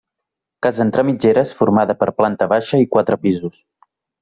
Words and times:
Casa 0.65 0.81
entre 0.85 1.03
mitgeres 1.09 1.51
formada 1.59 1.97
per 2.01 2.09
planta 2.23 2.49
baixa 2.55 2.83
i 2.87 2.91
quatre 2.97 3.21
pisos. 3.27 3.63